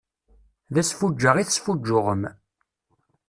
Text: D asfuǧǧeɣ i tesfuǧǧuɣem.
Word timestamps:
D 0.73 0.75
asfuǧǧeɣ 0.81 1.35
i 1.37 1.43
tesfuǧǧuɣem. 1.45 2.23